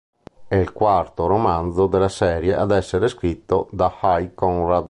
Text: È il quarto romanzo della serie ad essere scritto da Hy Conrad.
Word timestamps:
È 0.47 0.55
il 0.55 0.73
quarto 0.73 1.27
romanzo 1.27 1.85
della 1.85 2.09
serie 2.09 2.55
ad 2.55 2.71
essere 2.71 3.07
scritto 3.07 3.67
da 3.69 3.95
Hy 4.01 4.33
Conrad. 4.33 4.79